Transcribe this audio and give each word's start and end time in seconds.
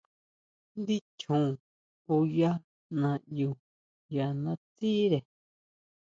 Ndí 0.79 0.95
chjon 1.19 1.47
oyá 2.15 2.51
naʼyu 3.01 3.49
ya 4.15 4.25
natsire. 4.43 5.19